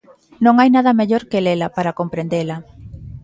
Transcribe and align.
Non 0.45 0.55
hai 0.57 0.69
nada 0.75 0.97
mellor 0.99 1.23
que 1.29 1.43
lela 1.45 1.67
para 1.75 1.97
comprendela. 1.99 2.57